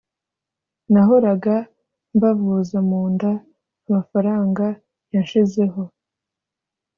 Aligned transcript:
nahoraga 0.91 1.55
mbavuza 2.15 2.77
mu 2.89 3.01
nda 3.13 3.31
amafaranga 3.87 4.65
yanshizeho 5.13 5.81